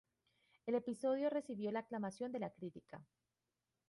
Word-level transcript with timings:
El 0.65 0.73
episodio 0.73 1.29
recibió 1.29 1.71
la 1.71 1.81
aclamación 1.81 2.31
de 2.31 2.39
la 2.39 2.49
crítica. 2.49 3.05